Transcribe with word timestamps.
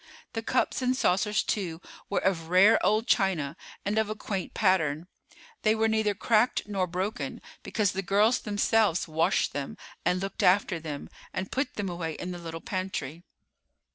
The 0.33 0.41
cups 0.41 0.81
and 0.81 0.97
saucers, 0.97 1.43
too, 1.43 1.79
were 2.09 2.21
of 2.21 2.49
rare 2.49 2.83
old 2.83 3.05
china 3.05 3.55
and 3.85 3.99
of 3.99 4.09
a 4.09 4.15
quaint 4.15 4.55
pattern. 4.55 5.05
They 5.61 5.75
were 5.75 5.87
neither 5.87 6.15
cracked 6.15 6.67
nor 6.67 6.87
broken, 6.87 7.39
because 7.61 7.91
the 7.91 8.01
girls 8.01 8.39
themselves 8.39 9.07
washed 9.07 9.53
them 9.53 9.77
and 10.03 10.19
looked 10.19 10.41
after 10.41 10.79
them, 10.79 11.07
and 11.35 11.51
put 11.51 11.75
them 11.75 11.87
away 11.87 12.13
in 12.13 12.31
the 12.31 12.39
little 12.39 12.61
pantry. 12.61 13.21